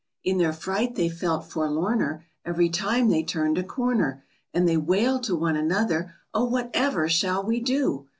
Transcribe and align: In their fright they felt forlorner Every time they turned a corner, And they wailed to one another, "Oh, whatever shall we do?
In 0.23 0.39
their 0.39 0.51
fright 0.51 0.95
they 0.95 1.09
felt 1.09 1.45
forlorner 1.47 2.25
Every 2.43 2.69
time 2.69 3.09
they 3.09 3.21
turned 3.21 3.59
a 3.59 3.63
corner, 3.63 4.23
And 4.51 4.67
they 4.67 4.75
wailed 4.75 5.21
to 5.25 5.35
one 5.35 5.55
another, 5.55 6.15
"Oh, 6.33 6.45
whatever 6.45 7.07
shall 7.07 7.43
we 7.43 7.59
do? 7.59 8.07